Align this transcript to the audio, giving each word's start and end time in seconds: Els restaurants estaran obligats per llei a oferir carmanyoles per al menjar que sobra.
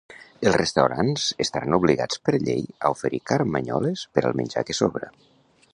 Els 0.51 0.55
restaurants 0.59 1.25
estaran 1.45 1.77
obligats 1.79 2.23
per 2.29 2.35
llei 2.47 2.65
a 2.89 2.93
oferir 2.95 3.21
carmanyoles 3.33 4.07
per 4.17 4.25
al 4.31 4.37
menjar 4.41 4.65
que 4.71 4.81
sobra. 4.81 5.13